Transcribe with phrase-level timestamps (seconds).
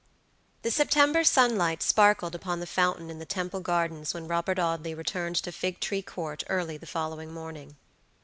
[0.63, 5.35] The September sunlight sparkled upon the fountain in the Temple Gardens when Robert Audley returned
[5.35, 7.75] to Figtree Court early the following morning.